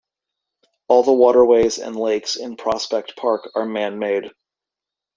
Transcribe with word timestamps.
All 0.87 1.03
the 1.03 1.13
waterways 1.13 1.77
and 1.77 1.95
lakes 1.95 2.35
in 2.35 2.57
Prospect 2.57 3.15
Park 3.15 3.51
are 3.53 3.67
man-made. 3.67 4.31